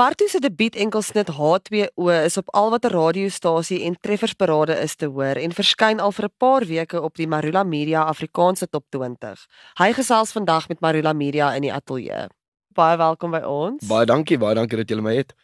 Bartu 0.00 0.24
se 0.32 0.38
debuut 0.40 0.76
enkelsnit 0.80 1.28
H2O 1.36 2.06
is 2.24 2.36
op 2.40 2.46
al 2.56 2.70
watter 2.72 2.94
radiostasie 2.96 3.82
en 3.84 3.98
treffersparade 4.00 4.78
is 4.80 4.94
te 4.96 5.10
hoor 5.12 5.36
en 5.36 5.52
verskyn 5.52 5.98
al 6.00 6.12
vir 6.16 6.24
'n 6.24 6.32
paar 6.38 6.64
weke 6.64 7.00
op 7.00 7.16
die 7.20 7.26
Marula 7.26 7.62
Media 7.62 8.02
Afrikaanse 8.08 8.68
Top 8.68 8.84
20. 8.88 9.44
Hy 9.76 9.92
gesels 9.92 10.32
vandag 10.32 10.68
met 10.68 10.80
Marula 10.80 11.12
Media 11.12 11.54
in 11.54 11.62
die 11.62 11.72
ateljee. 11.72 12.28
Baie 12.68 12.96
welkom 12.96 13.30
by 13.30 13.42
ons. 13.44 13.86
Baie 13.86 14.06
dankie, 14.06 14.38
baie 14.38 14.54
dankie 14.54 14.76
dat 14.76 14.88
julle 14.88 15.02
my 15.02 15.14
het. 15.16 15.34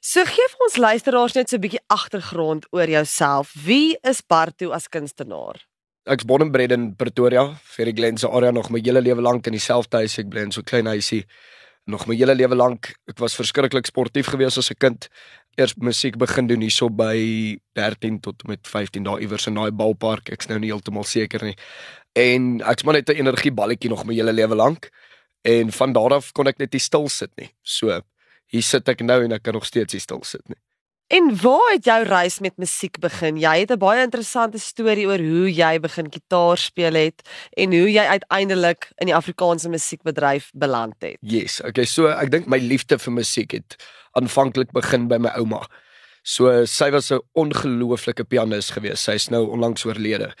So 0.00 0.24
gee 0.24 0.48
vir 0.50 0.60
ons 0.66 0.76
luisteraars 0.76 1.34
net 1.34 1.48
so 1.48 1.56
'n 1.56 1.60
bietjie 1.60 1.84
agtergrond 1.86 2.66
oor 2.70 2.88
jouself. 2.88 3.52
Wie 3.64 3.98
is 4.02 4.20
Bartu 4.20 4.70
as 4.70 4.88
kunstenaar? 4.88 5.66
Ek's 6.06 6.24
born 6.24 6.42
and 6.42 6.52
bred 6.52 6.70
in 6.72 6.94
Pretoria, 6.96 7.54
Ferry 7.62 7.92
Glen 7.92 8.16
se 8.16 8.28
area 8.28 8.50
nog 8.50 8.70
my 8.70 8.80
hele 8.84 9.00
lewe 9.00 9.22
lank 9.22 9.46
in 9.46 9.52
dieselfde 9.52 9.96
huis 9.96 10.18
ek 10.18 10.28
bly 10.28 10.40
in 10.40 10.52
so 10.52 10.62
klein 10.62 10.86
huisie 10.86 11.26
nog 11.84 12.06
my 12.06 12.16
hele 12.16 12.34
lewe 12.34 12.56
lank. 12.56 12.94
Ek 13.10 13.18
was 13.20 13.36
verskriklik 13.36 13.86
sportief 13.86 14.30
geweest 14.32 14.58
as 14.58 14.70
'n 14.70 14.78
kind. 14.78 15.08
Eers 15.56 15.74
musiek 15.76 16.16
begin 16.18 16.46
doen 16.46 16.60
hierso 16.60 16.88
by 16.88 17.58
13 17.72 18.20
tot 18.20 18.46
met 18.46 18.66
15 18.66 19.02
dae 19.02 19.20
iewers 19.20 19.46
in 19.46 19.54
daai 19.54 19.70
balpark. 19.70 20.28
Ek's 20.28 20.48
nou 20.48 20.58
nie 20.58 20.70
heeltemal 20.72 21.04
seker 21.04 21.44
nie. 21.44 21.56
En 22.12 22.60
ek's 22.60 22.84
maar 22.84 22.94
net 22.94 23.08
'n 23.08 23.16
energieballetjie 23.16 23.90
nog 23.90 24.04
my 24.04 24.14
hele 24.14 24.32
lewe 24.32 24.54
lank. 24.54 24.90
En 25.42 25.72
van 25.72 25.92
daar 25.92 26.14
af 26.14 26.32
kon 26.32 26.46
ek 26.46 26.58
net 26.58 26.72
nie 26.72 26.80
stil 26.80 27.08
sit 27.08 27.30
nie. 27.36 27.50
So 27.62 28.00
hier 28.46 28.62
sit 28.62 28.88
ek 28.88 29.00
nou 29.00 29.24
en 29.24 29.32
ek 29.32 29.42
kan 29.42 29.54
nog 29.54 29.66
steeds 29.66 29.92
nie 29.92 30.00
stil 30.00 30.22
sit 30.22 30.48
nie. 30.48 30.58
En 31.06 31.36
waar 31.36 31.72
het 31.72 31.84
jou 31.84 32.02
reis 32.04 32.38
met 32.40 32.56
musiek 32.56 32.98
begin? 32.98 33.36
Jy 33.36 33.58
het 33.58 33.70
'n 33.70 33.78
baie 33.78 34.02
interessante 34.02 34.58
storie 34.58 35.06
oor 35.06 35.18
hoe 35.18 35.52
jy 35.52 35.80
begin 35.80 36.12
gitaar 36.12 36.58
speel 36.58 36.94
het 36.94 37.28
en 37.56 37.72
hoe 37.72 37.92
jy 37.92 38.04
uiteindelik 38.04 38.92
in 38.96 39.06
die 39.06 39.14
Afrikaanse 39.14 39.68
musiekbedryf 39.68 40.50
beland 40.54 40.94
het. 40.98 41.16
Yes, 41.20 41.60
okay, 41.60 41.84
so 41.84 42.06
ek 42.06 42.30
dink 42.30 42.46
my 42.46 42.58
liefde 42.58 42.98
vir 42.98 43.12
musiek 43.12 43.52
het 43.52 43.76
aanvanklik 44.12 44.72
begin 44.72 45.08
by 45.08 45.16
my 45.16 45.30
ouma. 45.36 45.66
So 46.22 46.64
sy 46.64 46.90
was 46.90 47.12
'n 47.12 47.20
ongelooflike 47.32 48.24
pianis 48.24 48.70
geweest. 48.70 49.04
Sy's 49.04 49.28
nou 49.28 49.50
onlangs 49.50 49.84
oorlede. 49.84 50.32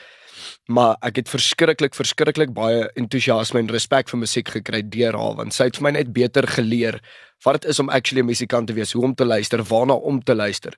Maar 0.66 0.96
ek 1.02 1.16
het 1.16 1.28
verskriklik 1.28 1.94
verskriklik 1.94 2.52
baie 2.52 2.88
entoesiasme 2.94 3.60
en 3.60 3.70
respek 3.70 4.08
vir 4.08 4.18
musiek 4.18 4.48
gekry 4.48 4.82
deur 4.82 5.12
haar 5.12 5.36
want 5.36 5.52
sy 5.52 5.64
het 5.64 5.76
vir 5.76 5.82
my 5.82 5.90
net 5.90 6.12
beter 6.12 6.46
geleer 6.46 7.00
wat 7.44 7.60
dit 7.60 7.70
is 7.70 7.78
om 7.78 7.88
actually 7.88 8.22
'n 8.22 8.26
musikant 8.26 8.66
te 8.66 8.72
wees, 8.72 8.92
hoe 8.92 9.04
om 9.04 9.14
te 9.14 9.24
luister, 9.24 9.62
waarna 9.62 9.94
om 9.94 10.22
te 10.22 10.34
luister. 10.34 10.74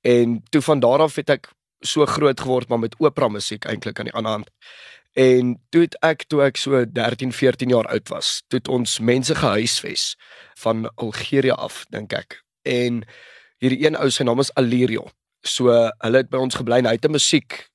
En 0.00 0.42
toe 0.48 0.62
van 0.62 0.80
daar 0.80 0.98
af 0.98 1.14
het 1.14 1.30
ek 1.30 1.48
so 1.80 2.06
groot 2.06 2.40
geword 2.40 2.68
maar 2.68 2.78
met 2.78 2.94
opera 2.98 3.28
musiek 3.28 3.64
eintlik 3.64 3.98
aan 3.98 4.04
die 4.04 4.14
ander 4.14 4.32
hand. 4.32 4.50
En 5.12 5.56
toe 5.68 5.80
het 5.82 5.96
ek 6.06 6.24
toe 6.30 6.42
ek 6.42 6.56
so 6.56 6.84
13, 6.84 7.32
14 7.32 7.68
jaar 7.68 7.86
oud 7.86 8.08
was, 8.08 8.42
toe 8.48 8.58
het 8.58 8.68
ons 8.68 8.98
mense 8.98 9.34
gehuisves 9.34 10.16
van 10.58 10.86
Algerië 10.94 11.50
af, 11.50 11.84
dink 11.90 12.12
ek. 12.12 12.42
En 12.62 13.02
hierdie 13.58 13.86
een 13.86 13.96
ou 13.96 14.10
se 14.10 14.24
naam 14.24 14.40
is 14.40 14.54
Alirio. 14.54 15.08
So 15.42 15.72
hulle 15.98 16.22
het 16.22 16.30
by 16.30 16.38
ons 16.38 16.54
gebly 16.54 16.78
en 16.78 16.86
hy 16.86 16.92
het 16.92 17.04
'n 17.04 17.16
musiek 17.16 17.70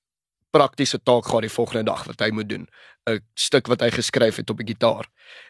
praktiese 0.55 1.01
taak 1.03 1.27
gehad 1.27 1.45
die 1.45 1.51
volgende 1.51 1.91
dag 1.91 2.05
wat 2.07 2.23
hy 2.23 2.31
moet 2.31 2.49
doen. 2.49 2.67
'n 3.09 3.19
Stuk 3.35 3.67
wat 3.67 3.81
hy 3.81 3.91
geskryf 3.91 4.39
het 4.41 4.49
op 4.49 4.59
'n 4.59 4.67
gitaar. 4.67 5.05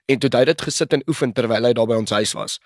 En 0.06 0.20
toe 0.20 0.30
het 0.30 0.40
hy 0.40 0.46
dit 0.46 0.62
gesit 0.62 0.94
en 0.94 1.04
oefen 1.08 1.34
terwyl 1.34 1.66
hy 1.66 1.74
daar 1.74 1.88
by 1.88 1.96
ons 1.96 2.12
huis 2.12 2.34
was. 2.34 2.60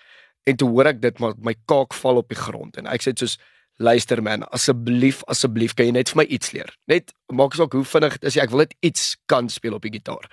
En 0.46 0.56
toe 0.56 0.68
hoor 0.68 0.86
ek 0.86 1.00
dit 1.00 1.18
maar 1.18 1.34
my 1.38 1.54
kaak 1.66 1.94
val 1.94 2.16
op 2.16 2.28
die 2.28 2.38
grond 2.38 2.76
en 2.76 2.86
ek 2.86 3.02
sê 3.02 3.12
soos 3.14 3.38
luister 3.80 4.22
man 4.22 4.44
asseblief 4.52 5.22
asseblief 5.24 5.74
kan 5.74 5.86
jy 5.86 5.92
net 5.92 6.12
vir 6.12 6.22
my 6.22 6.26
iets 6.28 6.52
leer. 6.52 6.72
Net 6.86 7.12
maak 7.32 7.52
asook 7.52 7.72
hoe 7.72 7.84
vinnig 7.84 8.18
dit 8.18 8.28
is 8.28 8.36
ek 8.36 8.50
wil 8.50 8.64
net 8.64 8.74
iets 8.80 9.16
kan 9.26 9.48
speel 9.48 9.74
op 9.74 9.82
die 9.82 9.92
gitaar. 9.92 10.28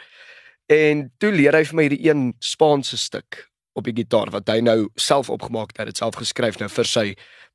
En 0.68 1.12
toe 1.20 1.32
leer 1.32 1.56
hy 1.56 1.64
vir 1.64 1.76
my 1.76 1.86
hierdie 1.88 2.10
een 2.10 2.34
Spaanse 2.44 2.98
stuk 2.98 3.46
op 3.78 3.86
die 3.88 3.96
gitaar 3.96 4.32
wat 4.34 4.50
hy 4.50 4.60
nou 4.66 4.90
self 5.00 5.30
opgemaak 5.30 5.76
het, 5.78 5.86
dit 5.88 5.98
self 5.98 6.18
geskryf 6.20 6.60
nou 6.60 6.68
vir 6.70 6.90
sy 6.90 7.06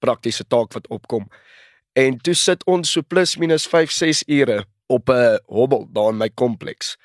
praktiese 0.01 0.47
taak 0.49 0.73
wat 0.77 0.89
opkom. 0.89 1.27
En 1.93 2.17
toe 2.25 2.35
sit 2.35 2.63
ons 2.65 2.93
so 2.95 3.05
plus 3.05 3.37
minus 3.37 3.67
5 3.69 3.91
6 3.93 4.23
ure 4.27 4.65
op 4.89 5.11
'n 5.11 5.39
hobbel 5.47 5.89
daar 5.93 6.13
in 6.13 6.17
my 6.17 6.31
kompleks. 6.31 6.97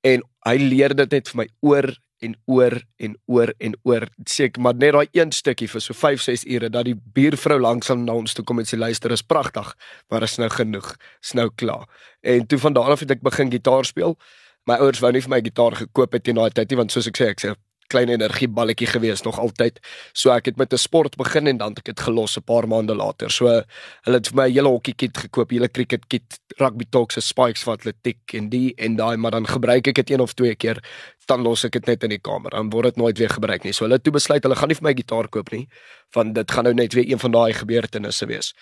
En 0.00 0.22
hy 0.44 0.56
leer 0.56 0.94
dit 0.94 1.10
net 1.10 1.28
vir 1.28 1.36
my 1.36 1.48
oor 1.60 1.96
en 2.18 2.36
oor 2.44 2.82
en 2.96 3.16
oor 3.26 3.54
en 3.58 3.76
oor. 3.82 4.08
Seker 4.24 4.62
maar 4.62 4.74
net 4.74 4.92
daai 4.92 5.08
een 5.12 5.32
stukkie 5.32 5.68
vir 5.68 5.80
so 5.80 5.94
5 5.94 6.20
6 6.20 6.44
ure 6.44 6.70
dat 6.70 6.84
die 6.84 6.94
buurvrou 6.94 7.60
langsam 7.60 8.04
na 8.04 8.12
ons 8.12 8.34
toe 8.34 8.44
kom 8.44 8.58
en 8.58 8.66
sê 8.66 8.78
luister 8.78 9.10
is 9.10 9.22
pragtig, 9.22 9.76
maar 10.10 10.22
is 10.22 10.36
nou 10.36 10.48
genoeg, 10.48 10.96
is 11.22 11.32
nou 11.32 11.50
klaar. 11.54 11.86
En 12.20 12.46
toe 12.46 12.58
van 12.58 12.72
daar 12.72 12.90
af 12.90 13.00
het 13.00 13.10
ek 13.10 13.22
begin 13.22 13.50
gitaar 13.50 13.84
speel. 13.84 14.18
My 14.66 14.74
ouers 14.74 15.00
wou 15.00 15.12
nie 15.12 15.22
vir 15.22 15.30
my 15.30 15.40
gitaar 15.40 15.76
gekoop 15.76 16.12
het 16.12 16.28
in 16.28 16.34
daai 16.34 16.50
tyd 16.50 16.70
nie 16.70 16.76
want 16.76 16.92
soos 16.92 17.06
ek 17.06 17.16
sê 17.16 17.30
ek 17.30 17.40
sê 17.40 17.54
klein 17.92 18.08
energieballetjie 18.12 18.86
gewees 18.86 19.22
nog 19.26 19.38
altyd. 19.40 19.80
So 20.12 20.30
ek 20.34 20.50
het 20.50 20.56
met 20.56 20.72
'n 20.72 20.78
sport 20.78 21.16
begin 21.16 21.46
en 21.46 21.56
dan 21.58 21.68
het 21.68 21.78
ek 21.78 21.84
dit 21.84 22.00
gelos 22.00 22.36
'n 22.36 22.42
paar 22.42 22.68
maande 22.68 22.94
later. 22.94 23.30
So 23.30 23.46
hulle 23.46 24.16
het 24.16 24.28
vir 24.28 24.36
my 24.36 24.48
'n 24.48 24.52
hele 24.52 24.68
hokkie 24.68 24.94
kit 24.94 25.18
gekoop, 25.18 25.50
hele 25.50 25.68
cricket 25.68 26.06
kit, 26.06 26.40
rugby 26.58 26.84
talks, 26.90 27.26
spikes 27.26 27.62
vir 27.62 27.72
atletiek 27.72 28.34
en 28.34 28.48
die 28.48 28.74
en 28.76 28.96
daai, 28.96 29.16
maar 29.16 29.30
dan 29.30 29.46
gebruik 29.46 29.86
ek 29.86 29.94
dit 29.94 30.10
een 30.10 30.20
of 30.20 30.34
twee 30.34 30.54
keer, 30.54 30.82
dan 31.26 31.42
los 31.42 31.64
ek 31.64 31.72
dit 31.72 31.86
net 31.86 32.02
in 32.02 32.10
die 32.10 32.18
kamer. 32.18 32.50
Dan 32.50 32.70
word 32.70 32.84
dit 32.84 32.96
nooit 32.96 33.18
weer 33.18 33.30
gebruik 33.30 33.64
nie. 33.64 33.72
So 33.72 33.84
hulle 33.84 33.94
het 33.94 34.04
toe 34.04 34.12
besluit 34.12 34.42
hulle 34.42 34.56
gaan 34.56 34.68
nie 34.68 34.76
vir 34.76 34.88
my 34.88 34.94
gitaar 34.94 35.28
koop 35.28 35.50
nie, 35.50 35.68
want 36.14 36.34
dit 36.34 36.50
gaan 36.50 36.64
nou 36.64 36.74
net 36.74 36.94
weer 36.94 37.10
een 37.10 37.18
van 37.18 37.30
daai 37.30 37.52
gebeurtenisse 37.52 38.26
wees. 38.26 38.54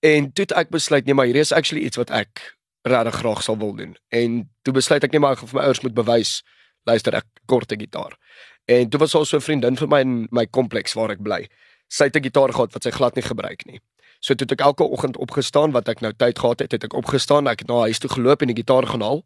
En 0.00 0.32
toe 0.32 0.44
het 0.44 0.52
ek 0.52 0.70
besluit 0.70 1.04
nee, 1.04 1.14
maar 1.14 1.26
hier 1.26 1.36
is 1.36 1.52
actually 1.52 1.84
iets 1.84 1.96
wat 1.96 2.10
ek 2.10 2.56
regtig 2.82 3.14
graag 3.14 3.42
sal 3.42 3.58
wil 3.58 3.74
doen. 3.76 3.96
En 4.08 4.50
toe 4.62 4.74
besluit 4.74 5.04
ek 5.04 5.12
net 5.12 5.20
maar 5.20 5.36
ek 5.36 5.42
gaan 5.42 5.48
vir 5.48 5.60
my 5.60 5.64
ouers 5.68 5.82
moet 5.84 5.94
bewys 5.94 6.42
luister 6.84 7.14
ek 7.14 7.26
kort 7.46 7.72
'n 7.72 7.80
gitaar. 7.80 8.16
En 8.64 8.88
toe 8.88 9.00
was 9.00 9.14
also 9.14 9.36
'n 9.36 9.40
vriendin 9.40 9.76
vir 9.76 9.88
my 9.88 10.00
in 10.00 10.28
my 10.30 10.46
kompleks 10.46 10.94
waar 10.94 11.10
ek 11.10 11.22
bly. 11.22 11.48
Sy 11.88 12.04
het 12.04 12.16
'n 12.16 12.22
gitaar 12.22 12.52
gehad 12.52 12.72
wat 12.72 12.82
sy 12.82 12.90
glad 12.90 13.14
nie 13.14 13.22
gebruik 13.24 13.66
nie. 13.66 13.80
So 14.20 14.34
toe 14.34 14.46
ek 14.50 14.60
elke 14.60 14.84
oggend 14.84 15.16
opgestaan 15.16 15.72
wat 15.72 15.88
ek 15.88 16.00
nou 16.00 16.12
tyd 16.12 16.38
gehad 16.38 16.60
het, 16.60 16.72
het 16.72 16.84
ek 16.84 16.94
opgestaan, 16.94 17.46
ek 17.46 17.58
het 17.60 17.68
na 17.68 17.80
huis 17.80 17.98
toe 17.98 18.10
geloop 18.10 18.42
en 18.42 18.48
die 18.48 18.62
gitaar 18.62 18.86
gaan 18.86 19.00
haal 19.00 19.24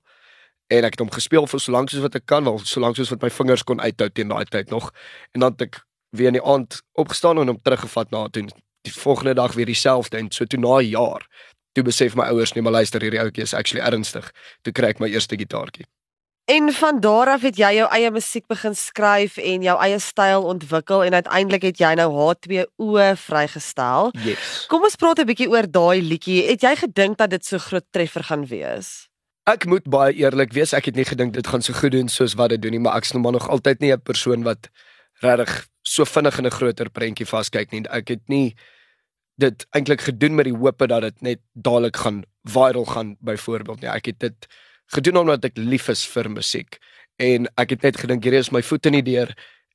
en 0.68 0.84
ek 0.84 0.92
het 0.92 1.00
hom 1.00 1.10
gespeel 1.10 1.46
vir 1.46 1.60
so 1.60 1.72
lank 1.72 1.90
soos 1.90 2.00
wat 2.00 2.14
ek 2.14 2.26
kan, 2.26 2.44
wel 2.44 2.58
so 2.58 2.80
lank 2.80 2.96
soos 2.96 3.10
wat 3.10 3.22
my 3.22 3.30
vingers 3.30 3.64
kon 3.64 3.80
uithou 3.80 4.08
teen 4.08 4.28
daai 4.28 4.44
tyd 4.44 4.70
nog. 4.70 4.92
En 5.34 5.40
dan 5.40 5.52
het 5.52 5.62
ek 5.62 5.82
weer 6.10 6.26
in 6.26 6.38
die 6.38 6.46
aand 6.46 6.82
opgestaan 6.92 7.38
en 7.38 7.48
hom 7.48 7.60
teruggevat 7.62 8.10
na 8.10 8.28
toe 8.28 8.46
die 8.84 8.92
volgende 8.92 9.34
dag 9.34 9.52
weer 9.52 9.66
dieselfde 9.66 10.18
en 10.18 10.30
so 10.30 10.44
toe 10.44 10.60
na 10.60 10.78
'n 10.78 10.88
jaar 10.88 11.26
toe 11.74 11.84
besef 11.84 12.14
my 12.14 12.28
ouers 12.30 12.52
nee 12.54 12.62
maar 12.62 12.72
luister 12.72 13.02
hierdie 13.02 13.20
ouetjie 13.20 13.42
is 13.42 13.54
actually 13.54 13.82
ernstig. 13.84 14.30
Toe 14.62 14.72
kry 14.72 14.92
ek 14.94 15.00
my 15.02 15.08
eerste 15.10 15.36
gitaartjie. 15.36 15.86
En 16.44 16.72
van 16.72 17.00
daar 17.00 17.28
af 17.28 17.40
het 17.40 17.56
jy 17.56 17.70
jou 17.78 17.86
eie 17.88 18.10
musiek 18.12 18.44
begin 18.52 18.74
skryf 18.76 19.38
en 19.40 19.62
jou 19.64 19.74
eie 19.80 19.98
styl 19.98 20.44
ontwikkel 20.44 21.04
en 21.06 21.14
uiteindelik 21.16 21.62
het 21.70 21.78
jy 21.80 21.94
nou 21.96 22.10
H2O 22.12 23.06
vrygestel. 23.16 24.10
Yes. 24.26 24.66
Kom 24.68 24.84
ons 24.84 24.96
praat 25.00 25.22
'n 25.22 25.26
bietjie 25.30 25.48
oor 25.48 25.64
daai 25.64 26.02
liedjie. 26.02 26.44
Het 26.44 26.60
jy 26.60 26.74
gedink 26.76 27.16
dat 27.16 27.30
dit 27.30 27.44
so 27.44 27.58
groot 27.58 27.86
treffer 27.90 28.24
gaan 28.24 28.44
wees? 28.46 29.08
Ek 29.44 29.64
moet 29.64 29.88
baie 29.88 30.12
eerlik 30.12 30.52
wees, 30.52 30.72
ek 30.72 30.84
het 30.84 30.96
nie 30.96 31.04
gedink 31.04 31.32
dit 31.32 31.46
gaan 31.46 31.62
so 31.62 31.72
goed 31.72 31.92
doen 31.92 32.08
soos 32.08 32.34
wat 32.34 32.50
dit 32.50 32.62
doen 32.62 32.70
nie, 32.70 32.80
maar 32.80 32.96
ek's 32.96 33.12
nog 33.12 33.22
maar 33.22 33.32
nog 33.32 33.48
altyd 33.48 33.80
nie 33.80 33.92
'n 33.92 34.00
persoon 34.00 34.42
wat 34.42 34.68
regtig 35.22 35.66
so 35.82 36.04
vinnig 36.04 36.38
in 36.38 36.46
'n 36.46 36.50
groter 36.50 36.90
prentjie 36.90 37.26
vaskyk 37.26 37.72
nie. 37.72 37.88
Ek 37.88 38.08
het 38.08 38.28
nie 38.28 38.54
dit 39.36 39.66
eintlik 39.70 40.00
gedoen 40.00 40.34
met 40.34 40.44
die 40.44 40.56
hoop 40.56 40.78
dat 40.78 41.00
dit 41.00 41.22
net 41.22 41.40
dadelik 41.54 41.96
gaan 41.96 42.24
viral 42.44 42.84
gaan 42.84 43.16
byvoorbeeld 43.20 43.80
nie. 43.80 43.90
Ek 43.90 44.06
het 44.06 44.18
dit 44.18 44.46
gedoen 44.94 45.22
omdat 45.24 45.44
ek 45.50 45.58
lief 45.60 45.88
is 45.92 46.04
vir 46.08 46.30
musiek 46.32 46.78
en 47.22 47.48
ek 47.60 47.76
het 47.76 47.84
net 47.86 47.98
gedink 48.00 48.24
hierdie 48.24 48.42
is 48.42 48.52
my 48.54 48.62
voet 48.62 48.88
in 48.90 48.98
die 48.98 49.06
deur 49.12 49.34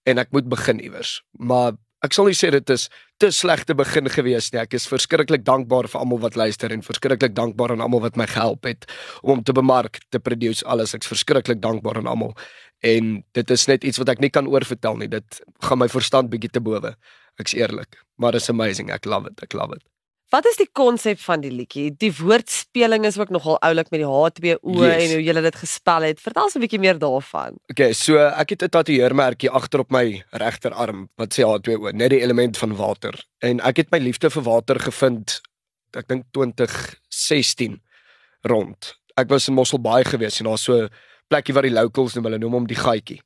en 0.09 0.19
ek 0.21 0.33
moet 0.35 0.49
begin 0.49 0.79
iewers. 0.83 1.19
Maar 1.39 1.77
ek 2.05 2.15
sal 2.15 2.29
nie 2.29 2.37
sê 2.37 2.49
dit 2.53 2.73
is 2.73 2.87
te 3.19 3.29
slegte 3.35 3.75
begin 3.75 4.07
gewees 4.11 4.49
nie. 4.53 4.61
Ek 4.61 4.75
is 4.77 4.87
verskriklik 4.87 5.43
dankbaar 5.47 5.89
vir 5.91 6.01
almal 6.01 6.21
wat 6.23 6.37
luister 6.39 6.71
en 6.71 6.83
verskriklik 6.85 7.35
dankbaar 7.35 7.75
aan 7.75 7.83
almal 7.83 8.03
wat 8.05 8.19
my 8.19 8.27
gehelp 8.29 8.67
het 8.67 8.87
om 9.21 9.37
om 9.37 9.43
te 9.43 9.55
bemark, 9.55 9.99
te 10.11 10.21
produce 10.23 10.65
alles. 10.65 10.95
Ek's 10.95 11.11
verskriklik 11.11 11.61
dankbaar 11.63 11.99
aan 11.99 12.07
almal. 12.11 12.35
En 12.79 13.19
dit 13.35 13.51
is 13.51 13.67
net 13.67 13.83
iets 13.83 13.99
wat 13.99 14.15
ek 14.15 14.23
nie 14.23 14.31
kan 14.31 14.47
oorvertel 14.47 14.99
nie. 15.01 15.11
Dit 15.11 15.41
gaan 15.67 15.83
my 15.83 15.89
verstand 15.91 16.31
bietjie 16.31 16.53
te 16.55 16.63
bowe. 16.63 16.95
Ek's 17.39 17.55
eerlik, 17.55 17.99
maar 18.19 18.35
it's 18.35 18.51
amazing. 18.51 18.91
Ek 18.91 19.07
love 19.07 19.27
it. 19.27 19.43
Ek 19.43 19.55
love 19.55 19.75
it. 19.75 19.88
Wat 20.29 20.45
is 20.45 20.59
die 20.59 20.69
konsep 20.77 21.17
van 21.23 21.41
die 21.41 21.49
liedjie? 21.49 21.87
Die 21.97 22.11
woordspeling 22.13 23.05
is 23.09 23.17
ook 23.17 23.31
nogal 23.33 23.57
oulik 23.65 23.89
met 23.89 24.03
die 24.03 24.09
H2O 24.09 24.75
yes. 24.77 24.99
en 25.01 25.13
hoe 25.15 25.23
jy 25.25 25.33
dit 25.41 25.55
gespel 25.57 26.05
het. 26.05 26.21
Vertel 26.21 26.43
ons 26.43 26.55
'n 26.55 26.61
bietjie 26.61 26.79
meer 26.79 26.99
daarvan. 27.01 27.57
Okay, 27.73 27.93
so 27.93 28.17
ek 28.17 28.49
het 28.49 28.63
'n 28.63 28.69
tatoeëermerkie 28.69 29.49
agter 29.49 29.79
op 29.79 29.91
my 29.91 30.23
regterarm 30.29 31.09
wat 31.17 31.33
sê 31.33 31.41
H2O, 31.41 31.91
net 31.93 32.09
die 32.09 32.21
element 32.21 32.57
van 32.57 32.75
water. 32.75 33.25
En 33.41 33.59
ek 33.59 33.77
het 33.77 33.91
my 33.91 33.97
liefde 33.97 34.29
vir 34.29 34.43
water 34.43 34.79
gevind 34.79 35.41
ek 35.97 36.07
dink 36.07 36.25
2016 36.31 37.81
rond. 38.41 38.97
Ek 39.17 39.29
was 39.29 39.47
in 39.47 39.55
Mosselbaai 39.55 40.05
gewees 40.05 40.39
en 40.39 40.45
daar's 40.45 40.63
so 40.63 40.83
'n 40.83 40.89
plekkie 41.27 41.53
waar 41.53 41.63
die 41.63 41.73
locals 41.73 42.13
noem 42.13 42.25
hulle 42.25 42.37
noem 42.37 42.53
hom 42.53 42.67
die 42.67 42.75
gaatjie. 42.75 43.21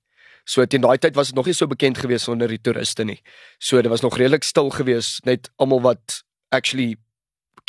So 0.46 0.66
teen 0.66 0.82
daai 0.82 0.98
tyd 0.98 1.16
was 1.16 1.28
dit 1.28 1.36
nog 1.36 1.46
nie 1.46 1.54
so 1.54 1.68
bekend 1.68 1.98
gewees 1.98 2.28
onder 2.28 2.48
die 2.48 2.62
toeriste 2.62 3.04
nie. 3.04 3.22
So 3.60 3.82
dit 3.82 3.92
was 3.92 4.02
nog 4.02 4.18
redelik 4.18 4.44
stil 4.44 4.70
gewees, 4.70 5.20
net 5.26 5.50
almal 5.58 5.82
wat 5.82 6.24
actually 6.54 6.96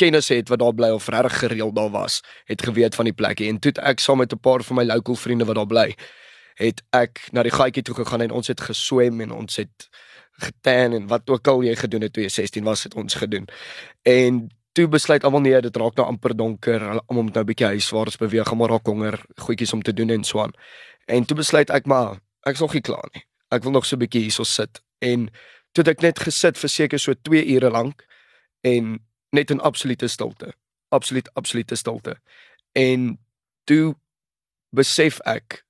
kennis 0.01 0.29
het 0.29 0.49
wat 0.51 0.59
daar 0.59 0.75
bly 0.75 0.89
of 0.91 1.07
reg 1.07 1.39
gereeld 1.39 1.75
daar 1.75 1.91
was, 1.91 2.21
het 2.45 2.61
geweet 2.61 2.95
van 2.95 3.05
die 3.09 3.15
plekke 3.15 3.47
en 3.47 3.59
toe 3.59 3.71
ek 3.81 3.99
saam 4.03 4.17
met 4.17 4.33
'n 4.33 4.39
paar 4.39 4.63
van 4.63 4.75
my 4.75 4.83
local 4.83 5.15
vriende 5.15 5.45
wat 5.45 5.55
daar 5.55 5.71
bly, 5.71 5.95
het 6.55 6.83
ek 6.95 7.27
na 7.31 7.43
die 7.43 7.51
gaatjie 7.51 7.83
toe 7.83 7.95
gegaan 7.95 8.21
en 8.21 8.31
ons 8.31 8.47
het 8.47 8.61
geswem 8.61 9.21
en 9.21 9.31
ons 9.31 9.55
het 9.55 9.89
getan 10.39 10.93
en 10.93 11.07
wat 11.07 11.29
ook 11.29 11.47
al 11.47 11.63
jy 11.63 11.75
gedoen 11.75 12.01
het 12.01 12.13
toe 12.13 12.23
jy 12.23 12.29
16 12.29 12.63
was 12.63 12.83
het 12.83 12.95
ons 12.95 13.13
gedoen. 13.13 13.47
En 14.03 14.47
toe 14.75 14.87
besluit 14.87 15.23
almal 15.23 15.41
nee, 15.45 15.61
dit 15.61 15.77
raak 15.77 15.95
nou 15.95 16.07
amper 16.07 16.35
donker. 16.35 16.81
Almal 17.07 17.23
moet 17.23 17.33
nou 17.33 17.43
'n 17.43 17.47
bietjie 17.47 17.67
huiswaarts 17.67 18.17
beweeg, 18.17 18.53
maar 18.53 18.69
raak 18.69 18.85
honger, 18.85 19.21
goedjies 19.35 19.73
om 19.73 19.81
te 19.81 19.93
doen 19.93 20.09
en 20.09 20.23
so 20.23 20.39
aan. 20.39 20.51
En 21.05 21.25
toe 21.25 21.37
besluit 21.37 21.69
ek 21.69 21.85
maar 21.85 22.19
ek's 22.43 22.59
nog 22.59 22.73
nie 22.73 22.81
klaar 22.81 23.09
nie. 23.13 23.23
Ek 23.49 23.63
wil 23.63 23.71
nog 23.71 23.85
so 23.85 23.95
'n 23.95 23.99
bietjie 23.99 24.21
hierso 24.21 24.43
sit 24.43 24.81
en 24.99 25.29
toe 25.71 25.83
het 25.83 25.87
ek 25.87 26.01
net 26.01 26.19
gesit 26.19 26.57
vir 26.57 26.69
seker 26.69 26.99
so 26.99 27.13
2 27.13 27.45
ure 27.45 27.69
lank 27.69 28.05
en 28.65 28.95
net 29.35 29.51
in 29.53 29.61
absolute 29.61 30.07
stilte. 30.07 30.53
Absoluut 30.95 31.29
absolute 31.33 31.75
stilte. 31.75 32.17
En 32.73 33.13
toe 33.69 33.95
besef 34.75 35.19
ek 35.29 35.61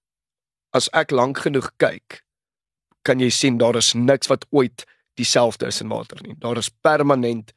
as 0.76 0.90
ek 0.96 1.14
lank 1.16 1.44
genoeg 1.46 1.70
kyk, 1.82 2.22
kan 3.06 3.22
jy 3.22 3.30
sien 3.32 3.60
daar 3.62 3.78
is 3.80 3.94
niks 3.96 4.32
wat 4.32 4.48
ooit 4.56 4.86
dieselfde 5.20 5.70
is 5.70 5.82
in 5.84 5.92
water 5.92 6.20
nie. 6.26 6.36
Daar 6.42 6.58
is 6.60 6.72
permanent 6.84 7.54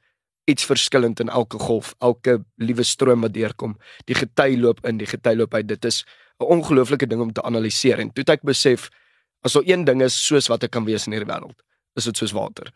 iets 0.49 0.65
verskillend 0.69 1.21
in 1.21 1.29
elke 1.29 1.59
golf, 1.61 1.95
elke 2.05 2.39
liewe 2.63 2.85
stroom 2.87 3.25
wat 3.27 3.35
deurkom. 3.35 3.77
Die 4.09 4.17
gety 4.17 4.55
loop 4.61 4.85
in, 4.87 5.01
die 5.01 5.09
gety 5.09 5.35
loop 5.37 5.55
uit. 5.55 5.69
Dit 5.69 5.85
is 5.85 6.05
'n 6.41 6.45
ongelooflike 6.45 7.07
ding 7.07 7.21
om 7.21 7.33
te 7.33 7.43
analiseer 7.43 7.99
en 7.99 8.13
toe 8.13 8.23
het 8.23 8.31
ek 8.39 8.43
besef 8.43 8.89
as 9.43 9.53
daar 9.53 9.67
een 9.67 9.85
ding 9.85 10.03
is 10.03 10.27
soos 10.27 10.49
wat 10.49 10.63
ek 10.63 10.71
kan 10.71 10.85
wees 10.85 11.07
in 11.07 11.13
hierdie 11.13 11.33
wêreld, 11.33 11.59
is 11.97 12.05
dit 12.05 12.17
soos 12.17 12.33
water. 12.33 12.73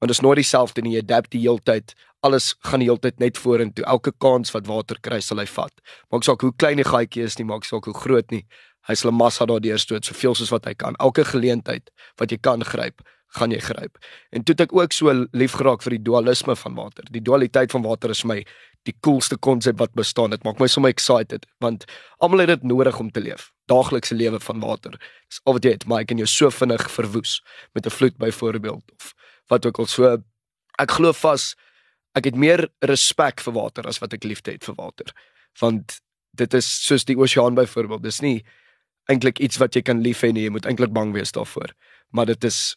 Want 0.00 0.08
dit 0.12 0.16
is 0.16 0.24
nooit 0.24 0.40
dieselfde 0.40 0.82
nie. 0.82 0.94
Jy 0.96 1.04
adapt 1.04 1.34
die 1.34 1.42
hele 1.44 1.60
tyd. 1.60 1.92
Alles 2.24 2.54
gaan 2.64 2.80
die 2.80 2.88
hele 2.88 3.00
tyd 3.00 3.20
net 3.20 3.38
vorentoe. 3.38 3.84
Elke 3.84 4.12
kans 4.16 4.52
wat 4.56 4.66
water 4.68 4.96
kry, 5.00 5.20
sal 5.24 5.40
hy 5.42 5.46
vat. 5.48 5.72
Maak 6.12 6.24
saak 6.24 6.40
hoe 6.44 6.52
klein 6.56 6.80
die 6.80 6.88
gaatjie 6.88 7.26
is 7.28 7.36
nie, 7.36 7.46
maak 7.48 7.68
saak 7.68 7.88
hoe 7.88 7.96
groot 7.96 8.32
nie. 8.32 8.46
Hy 8.88 8.96
sal 8.96 9.12
'n 9.12 9.16
massa 9.16 9.46
daardeur 9.46 9.78
stoot 9.78 10.04
soveel 10.04 10.34
soos 10.34 10.50
wat 10.50 10.64
hy 10.64 10.74
kan. 10.74 10.96
Elke 11.00 11.24
geleentheid 11.24 11.90
wat 12.16 12.30
jy 12.30 12.38
kan 12.40 12.64
gryp, 12.64 13.02
gaan 13.36 13.50
jy 13.50 13.60
gryp. 13.60 13.98
En 14.32 14.42
toe 14.42 14.54
het 14.54 14.60
ek 14.60 14.72
ook 14.72 14.92
so 14.92 15.12
lief 15.32 15.52
geraak 15.52 15.82
vir 15.82 15.90
die 15.90 16.02
dualisme 16.02 16.56
van 16.56 16.74
water. 16.74 17.04
Die 17.10 17.20
dualiteit 17.20 17.70
van 17.70 17.82
water 17.82 18.10
is 18.10 18.24
my 18.24 18.44
die 18.88 18.94
coolste 19.00 19.36
konsep 19.36 19.78
wat 19.78 19.92
bestaan. 19.92 20.30
Dit 20.30 20.44
maak 20.44 20.58
my 20.60 20.66
sommer 20.66 20.90
excited 20.90 21.46
want 21.60 21.84
almal 22.18 22.40
het 22.40 22.48
dit 22.48 22.62
nodig 22.62 22.98
om 22.98 23.10
te 23.10 23.20
leef. 23.20 23.50
Daaglikse 23.66 24.14
lewe 24.14 24.40
van 24.40 24.60
water. 24.60 24.96
Dis 25.28 25.40
al 25.44 25.52
wat 25.52 25.64
jy 25.64 25.70
het, 25.70 25.86
maar 25.86 26.00
ek 26.00 26.08
kan 26.08 26.18
jou 26.18 26.26
so 26.26 26.50
vinnig 26.50 26.90
verwoes 26.90 27.40
met 27.74 27.86
'n 27.86 27.90
vloed 27.90 28.16
byvoorbeeld 28.16 28.84
of 28.96 29.14
wat 29.50 29.66
ook 29.66 29.82
al 29.82 29.90
so 29.90 30.16
ek 30.80 30.96
glo 30.96 31.12
vas 31.12 31.54
ek 32.18 32.30
het 32.30 32.38
meer 32.38 32.66
respek 32.86 33.42
vir 33.44 33.54
water 33.54 33.86
as 33.86 34.00
wat 34.02 34.14
ek 34.16 34.24
liefde 34.26 34.54
het 34.54 34.64
vir 34.66 34.76
water. 34.78 35.12
Want 35.60 36.00
dit 36.38 36.54
is 36.54 36.66
soos 36.66 37.06
die 37.06 37.18
oseaan 37.18 37.54
byvoorbeeld. 37.58 38.02
Dis 38.02 38.20
nie 38.22 38.40
eintlik 39.10 39.38
iets 39.42 39.58
wat 39.62 39.74
jy 39.74 39.82
kan 39.86 40.02
lief 40.02 40.22
hê 40.24 40.32
nie. 40.34 40.46
Jy 40.46 40.54
moet 40.54 40.66
eintlik 40.66 40.94
bang 40.94 41.14
wees 41.14 41.34
daarvoor. 41.34 41.74
Maar 42.14 42.32
dit 42.32 42.46
is 42.50 42.76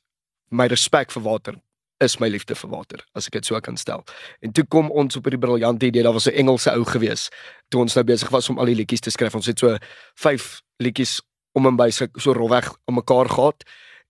my 0.53 0.67
respek 0.69 1.13
vir 1.13 1.25
water 1.25 1.61
is 2.03 2.17
my 2.19 2.27
liefde 2.27 2.55
vir 2.57 2.69
water 2.69 3.03
as 3.15 3.29
ek 3.29 3.37
dit 3.37 3.47
so 3.47 3.59
kan 3.63 3.77
stel. 3.79 4.03
En 4.43 4.51
toe 4.51 4.65
kom 4.67 4.89
ons 4.91 5.15
op 5.15 5.27
'n 5.27 5.39
briljante 5.39 5.85
idee. 5.85 6.03
Daar 6.03 6.13
was 6.13 6.27
'n 6.27 6.35
Engelse 6.35 6.71
ou 6.71 6.83
gewees 6.83 7.29
toe 7.69 7.81
ons 7.81 7.95
nou 7.95 8.03
besig 8.03 8.29
was 8.29 8.49
om 8.49 8.59
al 8.59 8.65
die 8.65 8.75
liedjies 8.75 8.99
te 9.01 9.09
skryf. 9.09 9.35
Ons 9.35 9.45
het 9.45 9.59
so 9.59 9.77
5 10.15 10.61
liedjies 10.77 11.21
om 11.53 11.65
en 11.65 11.75
by 11.75 11.89
so, 11.89 12.33
rofweg 12.33 12.73
om 12.85 12.95
mekaar 12.95 13.29
gehad 13.29 13.63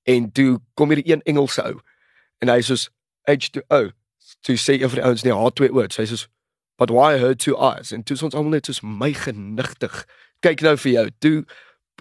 en 0.04 0.32
toe 0.32 0.60
kom 0.74 0.90
hier 0.90 1.02
een 1.06 1.22
Engelse 1.22 1.64
ou 1.64 1.80
en 2.44 2.52
hy 2.52 2.60
sê 2.68 2.78
H2O 3.30 3.94
to 4.44 4.58
say 4.60 4.80
every 4.84 5.02
ounce 5.02 5.24
near 5.24 5.40
H2O. 5.40 5.88
Hy 5.88 6.08
sê 6.08 6.28
but 6.78 6.92
why 6.92 7.18
her 7.18 7.34
two 7.36 7.56
eyes? 7.58 7.94
En 7.94 8.04
toe 8.04 8.18
ons 8.20 8.36
almal 8.36 8.58
net 8.58 8.68
soos 8.68 8.82
my 8.84 9.14
genigtig. 9.16 10.04
Kyk 10.44 10.64
nou 10.66 10.76
vir 10.84 10.92
jou. 10.92 11.06
Toe 11.24 11.36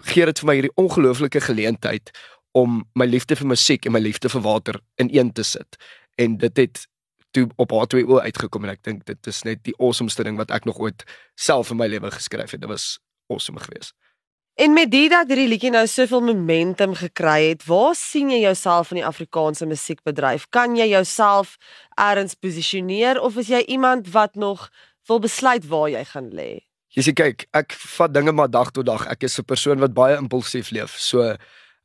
gee 0.09 0.25
dit 0.25 0.41
vir 0.41 0.49
my 0.49 0.55
hierdie 0.57 0.73
ongelooflike 0.81 1.43
geleentheid 1.45 2.11
om 2.57 2.81
my 2.97 3.05
liefde 3.05 3.37
vir 3.37 3.49
musiek 3.49 3.85
en 3.85 3.95
my 3.95 4.01
liefde 4.01 4.29
vir 4.29 4.43
water 4.45 4.79
in 5.01 5.11
een 5.13 5.31
te 5.33 5.45
sit. 5.47 5.77
En 6.21 6.37
dit 6.41 6.57
het 6.57 6.83
toe 7.33 7.47
op 7.61 7.73
H2O 7.73 8.19
uitgekom 8.25 8.65
en 8.65 8.73
ek 8.73 8.83
dink 8.85 9.05
dit 9.09 9.29
is 9.29 9.41
net 9.47 9.63
die 9.65 9.75
awesomeste 9.79 10.25
ding 10.25 10.37
wat 10.41 10.51
ek 10.53 10.67
nog 10.69 10.81
ooit 10.81 11.05
self 11.39 11.71
in 11.73 11.79
my 11.79 11.87
lewe 11.89 12.11
geskryf 12.13 12.53
het. 12.53 12.61
Dit 12.61 12.69
was 12.69 12.97
awesome 13.31 13.61
geweest. 13.61 13.95
En 14.55 14.73
met 14.73 14.91
dit 14.91 15.09
dat 15.09 15.31
hierdie 15.31 15.47
liedjie 15.49 15.71
nou 15.73 15.87
soveel 15.89 16.21
momentum 16.21 16.91
gekry 16.93 17.47
het, 17.47 17.63
waar 17.65 17.95
sien 17.97 18.29
jy 18.29 18.43
jouself 18.43 18.91
in 18.93 18.99
die 18.99 19.05
Afrikaanse 19.05 19.65
musiekbedryf? 19.65 20.45
Kan 20.53 20.75
jy 20.77 20.91
jouself 20.91 21.55
eers 21.97 22.35
posisioneer 22.37 23.17
of 23.21 23.39
is 23.41 23.49
jy 23.49 23.63
iemand 23.65 24.11
wat 24.13 24.35
nog 24.37 24.67
wil 25.09 25.19
besluit 25.23 25.65
waar 25.71 25.89
jy 25.89 26.03
gaan 26.05 26.29
lê? 26.37 26.51
Jy 26.93 27.07
sien 27.07 27.17
kyk, 27.17 27.47
ek 27.57 27.73
vat 27.95 28.13
dinge 28.13 28.31
maar 28.31 28.51
dag 28.53 28.69
tot 28.71 28.85
dag. 28.85 29.07
Ek 29.09 29.25
is 29.25 29.39
'n 29.39 29.43
persoon 29.49 29.79
wat 29.79 29.93
baie 29.93 30.17
impulsief 30.17 30.69
leef. 30.69 30.93
So 30.99 31.35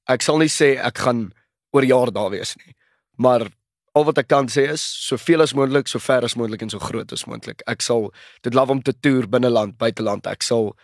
ek 0.07 0.23
sal 0.23 0.39
nie 0.39 0.53
sê 0.53 0.77
ek 0.77 0.99
gaan 0.99 1.33
oor 1.73 1.85
jaar 1.85 2.13
daar 2.13 2.31
wees 2.31 2.55
nie. 2.57 2.75
Maar 3.17 3.49
al 3.95 4.05
wat 4.05 4.19
ek 4.19 4.29
kan 4.29 4.47
sê 4.47 4.69
is 4.69 4.83
soveel 4.83 5.41
as 5.41 5.55
moontlik, 5.55 5.89
so 5.89 5.99
ver 5.99 6.23
as 6.23 6.35
moontlik 6.35 6.63
en 6.63 6.71
so 6.71 6.79
groot 6.79 7.13
as 7.13 7.25
moontlik. 7.25 7.63
Ek 7.67 7.81
sal 7.81 8.13
dit 8.43 8.55
love 8.55 8.71
om 8.71 8.83
te 8.83 8.93
toer 8.93 9.27
binne 9.27 9.49
land, 9.49 9.79
buiteland. 9.79 10.27
Ek 10.27 10.43
sal 10.43 10.77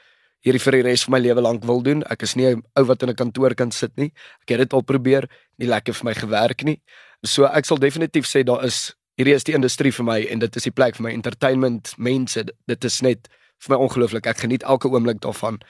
hierdie 0.45 0.61
vir 0.61 0.77
die 0.79 0.83
res 0.85 1.05
van 1.07 1.17
my 1.17 1.21
lewe 1.25 1.45
lank 1.45 1.65
wil 1.65 1.81
doen. 1.83 2.03
Ek 2.13 2.23
is 2.23 2.37
nie 2.37 2.47
'n 2.47 2.63
ou 2.77 2.85
wat 2.85 3.03
in 3.03 3.11
'n 3.11 3.17
kantoor 3.17 3.55
kan 3.55 3.71
sit 3.71 3.97
nie. 3.97 4.13
Ek 4.43 4.51
het 4.51 4.59
dit 4.59 4.73
al 4.73 4.83
probeer, 4.83 5.29
nie 5.59 5.69
lekker 5.69 5.95
vir 5.95 6.05
my 6.05 6.15
gewerk 6.15 6.65
nie. 6.65 6.81
So 7.25 7.45
ek 7.45 7.65
sal 7.65 7.79
definitief 7.79 8.27
sê 8.27 8.45
daar 8.45 8.65
is 8.65 8.95
hierdie 9.17 9.35
is 9.35 9.45
die 9.45 9.55
industrie 9.55 9.93
vir 9.93 10.05
my 10.05 10.21
en 10.31 10.39
dit 10.39 10.57
is 10.57 10.63
die 10.63 10.71
plek 10.71 10.97
vir 10.97 11.03
my 11.03 11.13
entertainment 11.13 11.95
mense. 11.99 12.45
Dit 12.67 12.85
is 12.85 13.01
net 13.01 13.29
vir 13.61 13.77
my 13.77 13.85
ongelooflik. 13.85 14.27
Ek 14.27 14.39
geniet 14.39 14.63
elke 14.63 14.89
oomblik 14.89 15.21
daarvan 15.21 15.61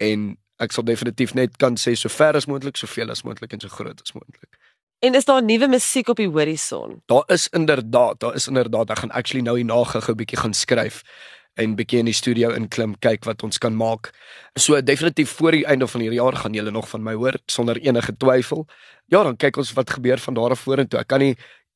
en 0.00 0.36
ek 0.58 0.72
sal 0.72 0.84
definitief 0.84 1.34
net 1.34 1.56
kan 1.58 1.76
sê 1.76 1.96
so 1.96 2.08
ver 2.08 2.36
as 2.36 2.46
moontlik, 2.46 2.76
soveel 2.76 3.10
as 3.10 3.22
moontlik 3.22 3.52
en 3.52 3.60
so 3.60 3.68
groot 3.68 4.00
as 4.00 4.14
moontlik. 4.14 4.58
En 5.04 5.14
is 5.14 5.24
daar 5.24 5.42
nuwe 5.42 5.68
musiek 5.68 6.08
op 6.08 6.16
die 6.16 6.28
horison? 6.28 7.02
Daar 7.06 7.24
is 7.28 7.48
inderdaad, 7.52 8.20
daar 8.20 8.34
is 8.34 8.48
inderdaad. 8.48 8.90
Ek 8.90 8.98
gaan 8.98 9.10
actually 9.10 9.44
nou 9.44 9.56
hier 9.56 9.66
na 9.66 9.82
gou 9.84 10.00
'n 10.00 10.16
bietjie 10.16 10.38
gaan 10.40 10.54
skryf 10.54 11.02
en 11.54 11.74
bietjie 11.78 12.00
in 12.02 12.08
die 12.10 12.16
studio 12.16 12.50
inklim 12.56 12.94
kyk 13.04 13.26
wat 13.28 13.42
ons 13.46 13.58
kan 13.62 13.76
maak. 13.76 14.10
So 14.58 14.80
definitief 14.82 15.30
voor 15.38 15.52
die 15.52 15.64
einde 15.70 15.86
van 15.86 16.00
hierdie 16.00 16.20
jaar 16.20 16.36
gaan 16.36 16.54
julle 16.56 16.70
nog 16.74 16.88
van 16.90 17.02
my 17.02 17.14
hoor 17.14 17.38
sonder 17.46 17.78
enige 17.78 18.16
twyfel. 18.16 18.66
Ja, 19.12 19.22
dan 19.22 19.36
kyk 19.36 19.56
ons 19.62 19.72
wat 19.76 19.90
gebeur 19.90 20.18
van 20.18 20.34
daar 20.34 20.50
af 20.50 20.64
vorentoe. 20.66 21.00
Ek 21.00 21.08
kan 21.08 21.22
nie 21.22 21.34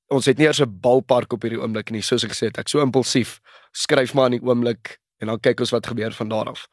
ons 0.08 0.26
het 0.26 0.38
nie 0.38 0.46
eers 0.46 0.60
'n 0.60 0.80
balpark 0.80 1.32
op 1.32 1.42
hierdie 1.42 1.60
oomblik 1.60 1.90
nie, 1.90 2.02
soos 2.02 2.24
ek 2.24 2.32
gesê 2.32 2.46
het. 2.48 2.58
Ek 2.58 2.68
so 2.68 2.80
impulsief. 2.80 3.40
Skryf 3.72 4.14
maar 4.14 4.32
in 4.32 4.40
die 4.40 4.46
oomblik 4.46 4.98
en 5.20 5.26
dan 5.26 5.40
kyk 5.40 5.60
ons 5.60 5.70
wat 5.70 5.86
gebeur 5.86 6.12
van 6.12 6.28
daar 6.28 6.48
af. 6.48 6.68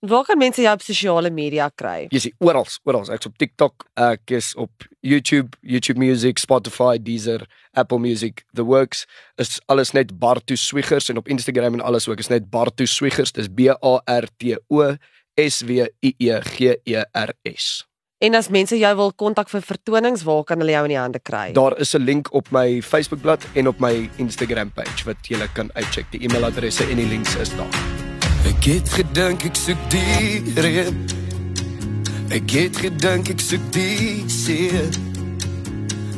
Waar 0.00 0.24
kan 0.24 0.38
mense 0.38 0.60
jou 0.60 0.74
op 0.74 0.82
sosiale 0.84 1.30
media 1.32 1.70
kry? 1.72 2.04
Jy 2.12 2.20
sien 2.20 2.34
oral, 2.44 2.66
oral. 2.84 3.06
Ek's 3.14 3.28
op 3.30 3.38
TikTok, 3.40 3.86
ek 3.96 4.34
is 4.36 4.50
op 4.60 4.84
YouTube, 5.00 5.56
YouTube 5.64 5.98
Music, 5.98 6.38
Spotify, 6.38 6.98
Deezer, 7.00 7.46
Apple 7.72 7.98
Music, 7.98 8.44
The 8.52 8.66
Works. 8.68 9.06
Is 9.40 9.56
alles 9.72 9.94
net 9.96 10.12
Bartu 10.20 10.56
Swiggers 10.60 11.08
en 11.08 11.16
op 11.16 11.28
Instagram 11.32 11.78
en 11.80 11.80
alles 11.80 12.08
ook 12.08 12.20
is 12.20 12.28
net 12.28 12.50
Bartu 12.52 12.86
Swiggers. 12.86 13.32
Dis 13.32 13.48
B 13.48 13.72
A 13.72 13.96
R 14.04 14.28
T 14.36 14.60
O 14.68 14.94
S 15.34 15.62
W 15.64 15.88
I 16.04 16.14
E 16.18 16.40
G 16.44 16.76
E 16.84 17.02
R 17.12 17.32
S. 17.56 17.86
En 18.20 18.34
as 18.34 18.48
mense 18.48 18.76
jou 18.76 18.92
wil 18.96 19.12
kontak 19.12 19.48
vir 19.52 19.64
vertonings, 19.64 20.24
waar 20.24 20.44
kan 20.44 20.60
hulle 20.60 20.72
jou 20.72 20.84
in 20.88 20.94
die 20.94 21.00
hande 21.00 21.20
kry? 21.20 21.52
Daar 21.52 21.76
is 21.80 21.94
'n 21.94 22.04
link 22.04 22.32
op 22.32 22.50
my 22.50 22.82
Facebookblad 22.82 23.44
en 23.54 23.68
op 23.68 23.80
my 23.80 24.10
Instagram 24.16 24.72
page 24.72 25.04
wat 25.04 25.16
jy 25.28 25.48
kan 25.52 25.70
uitcheck. 25.74 26.12
Die 26.12 26.20
e-mailadresse 26.20 26.84
en 26.84 26.96
die 26.96 27.08
links 27.08 27.36
is 27.36 27.56
daar. 27.56 28.05
Ek 28.46 28.64
het 28.64 28.88
gedink 28.94 29.42
ek 29.48 29.56
soek 29.58 29.80
die 29.90 30.42
reën. 30.62 30.98
Ek 32.34 32.52
het 32.54 32.78
gedink 32.78 33.30
ek 33.32 33.42
soek 33.42 33.64
die 33.74 34.22
see. 34.30 34.84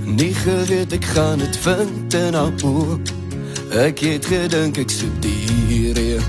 Nie 0.05 0.35
geweet 0.37 0.93
ek 0.93 1.09
gaan 1.15 1.41
dit 1.41 1.57
vind 1.65 2.19
en 2.21 2.37
op. 2.37 2.67
Ek 3.73 4.05
het 4.05 4.29
gedink 4.29 4.81
ek 4.85 4.93
soek 4.93 5.17
die 5.25 5.95
reën. 5.97 6.29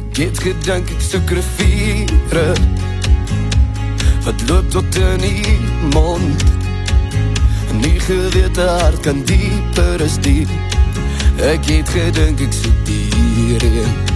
Ek 0.00 0.22
het 0.24 0.40
gedink 0.46 0.92
ek 0.96 1.04
soek 1.04 1.36
riviere. 1.36 2.48
Wat 4.24 4.48
loop 4.48 4.72
tot 4.72 5.00
in 5.04 5.24
die 5.26 5.56
mond. 5.92 6.48
Nie 7.84 8.00
geweet 8.08 8.56
haar 8.56 8.96
kan 9.04 9.20
dieper 9.28 10.00
as 10.00 10.16
die. 10.24 10.48
Ek 11.44 11.68
het 11.68 11.92
gedink 11.92 12.40
ek 12.48 12.60
soek 12.64 12.84
die 12.88 14.15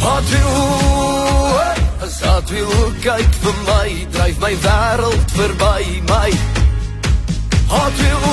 Wat 0.00 0.28
wil 0.28 1.58
As 2.00 2.18
dat 2.18 2.50
wil 2.50 2.92
kyk 3.00 3.32
vir 3.42 3.56
my 3.66 3.88
Drijf 4.10 4.38
my 4.40 4.54
wereld 4.64 5.34
verby 5.36 6.00
my 6.08 6.30
Wat 7.68 7.96
wil 8.02 8.24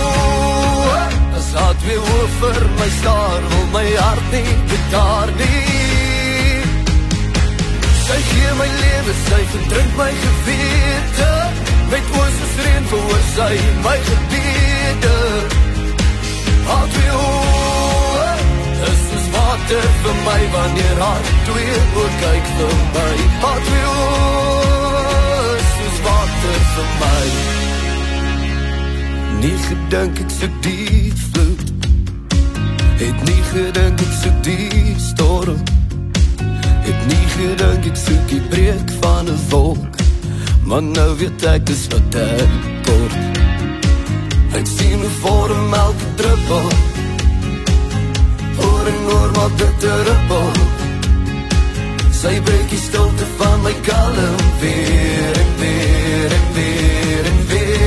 As 1.40 1.50
dat 1.52 1.80
wil 1.88 2.08
vir 2.40 2.62
my 2.80 2.90
staar 3.00 3.42
Wil 3.52 3.68
my 3.76 3.88
hart 3.96 4.32
nie 4.32 4.56
bedaar 4.72 5.34
nie 5.42 6.64
Sy 8.06 8.20
gee 8.30 8.54
my 8.62 8.70
leven 8.84 9.20
Sy 9.26 9.42
verdrink 9.56 10.00
my 10.00 10.12
gewete 10.24 11.34
Met 11.92 12.16
oos 12.22 12.40
is 12.48 12.56
reen 12.64 12.88
voor 12.94 13.20
sy 13.34 13.52
my 13.84 13.98
gebede 14.12 15.20
Wat 16.72 16.98
wil 17.02 17.28
soos 17.28 17.87
water 19.58 19.88
vir 20.04 20.16
my 20.26 20.42
wanneer 20.54 21.00
haar 21.02 21.22
twee 21.46 21.78
oor 21.96 22.12
kyk 22.22 22.50
vir 22.58 22.74
my. 22.96 23.14
Haar 23.42 23.62
twee 23.68 23.88
oor 23.94 25.62
soos 25.74 26.00
water 26.06 26.60
vir 26.74 26.90
my. 27.02 27.26
nie 29.42 29.58
gedink 29.68 30.20
ek 30.20 30.32
sou 30.34 30.50
die 30.62 31.14
vloed. 31.24 31.66
Het 33.02 33.24
nie 33.30 33.42
gedink 33.52 34.02
ek 34.02 34.14
sou 34.22 34.34
die 34.48 34.96
storm. 35.10 35.62
Het 36.88 37.08
nie 37.12 37.26
gedink 37.36 37.90
ek 37.92 37.98
sou 38.06 38.18
die 38.32 38.42
breek 38.52 38.94
van 39.02 39.30
'n 39.30 39.40
wolk. 39.50 40.02
Maar 40.64 40.84
nou 40.84 41.16
weet 41.18 41.46
ek 41.46 41.66
dis 41.66 41.88
wat 41.88 42.16
ek 42.16 42.52
kort 42.84 43.16
Ek 44.58 44.66
sien 44.68 45.00
hoe 45.00 45.16
vorm 45.22 45.74
elke 45.74 46.08
druppel 46.16 46.97
en 48.88 48.98
hoor 49.08 49.32
maar 49.36 49.54
dit 49.56 49.80
te 49.80 49.94
ruppel 50.10 50.52
Sy 52.18 52.34
breek 52.42 52.70
die 52.72 52.80
stilte 52.82 53.26
van 53.38 53.62
my 53.62 53.74
kalm 53.86 54.38
weer 54.62 55.36
en 55.44 55.52
weer 55.60 56.32
en 56.38 56.48
weer 56.56 57.28
en 57.32 57.42
weer. 57.52 57.78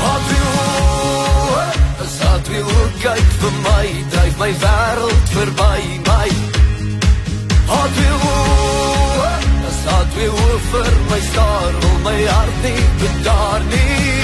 Had 0.00 0.24
wie 0.30 0.46
hoe, 0.46 1.66
as 2.06 2.16
had 2.24 2.48
wie 2.54 2.64
hoe 2.70 2.88
kyk 3.04 3.28
vir 3.42 3.54
my 3.68 3.86
Drijf 4.16 4.40
my 4.40 4.52
wereld 4.64 5.32
verby 5.36 5.80
my. 6.08 6.28
Had 7.68 7.92
wie 8.00 8.14
hoe, 8.24 9.30
as 9.72 9.80
had 9.92 10.20
wie 10.20 10.30
hoe 10.38 10.60
vir 10.72 10.92
my 11.10 11.20
staar 11.30 11.72
Wil 11.80 11.98
my 12.10 12.18
hart 12.32 12.62
nie 12.64 12.84
bedaar 13.02 13.60
nie 13.74 14.15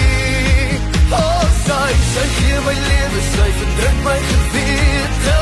gee 2.53 2.61
my 2.67 2.75
leven, 2.89 3.25
sy 3.35 3.51
verdruk 3.59 3.99
my 4.05 4.19
gewete 4.29 5.39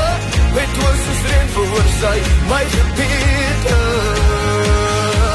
Met 0.55 0.77
oos 0.83 1.03
is 1.13 1.21
reen 1.31 1.49
voor 1.55 1.87
sy 1.99 2.17
my 2.51 2.63
gebede 2.73 3.79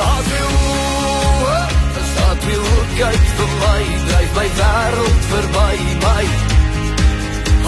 Haat 0.06 0.30
wie 0.30 0.47
hoe, 0.52 1.59
as 2.00 2.12
haat 2.21 2.47
wie 2.49 2.61
hoe 2.62 2.87
kyk 3.00 3.26
vir 3.40 3.52
my 3.64 3.83
Drijf 4.09 4.33
my 4.38 4.49
wereld 4.61 5.28
verby 5.33 5.76
my. 6.04 6.25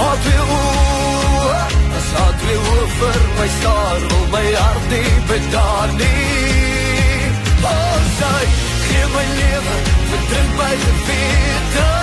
Haat 0.01 0.25
wie 0.29 0.43
hoe, 0.53 1.61
as 2.01 2.11
haat 2.17 2.47
wie 2.47 2.59
hoe 2.65 2.89
vir 2.97 3.21
my 3.41 3.49
staar 3.59 4.03
Wil 4.09 4.27
my 4.37 4.47
hart 4.63 4.91
nie 4.95 5.15
bedaar 5.35 5.95
nie. 6.01 7.31
Oh 7.69 8.03
sy, 8.17 8.43
gee 8.89 9.07
my 9.15 9.29
leven, 9.37 9.87
verdruk 10.11 10.53
my 10.63 10.75
gebede 10.89 11.98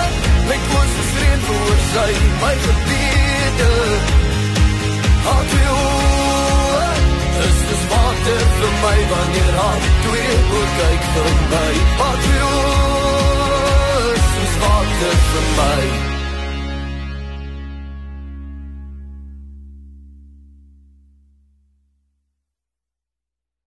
Met 0.48 0.62
oos 0.76 0.92
is 1.02 1.12
reen 1.20 1.40
voor 1.46 1.78
sy 1.92 2.10
my 2.42 2.54
gebede. 2.66 3.72
Haat 5.26 5.48
wie 5.52 5.68
hoe 5.72 6.86
Is 7.46 7.58
dis 7.70 7.84
water 7.92 8.42
vir 8.58 8.74
my 8.84 8.98
Wanneer 9.12 9.54
haar 9.60 9.82
twee 10.04 10.36
oor 10.54 10.68
kyk 10.80 11.02
vir 11.14 11.32
my 11.52 11.65